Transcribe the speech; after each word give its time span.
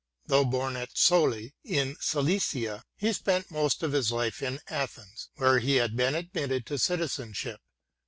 Though 0.25 0.45
born 0.45 0.77
at 0.77 0.97
Soli, 0.97 1.53
in 1.63 1.95
Cilicia, 1.99 2.83
he 2.95 3.13
spent 3.13 3.51
most 3.51 3.83
of 3.83 3.91
his 3.91 4.11
life 4.11 4.41
in 4.41 4.59
Athens, 4.67 5.29
where 5.35 5.59
he 5.59 5.75
had 5.75 5.95
been 5.95 6.15
admitted 6.15 6.65
to 6.65 6.79
citizenship. 6.79 7.61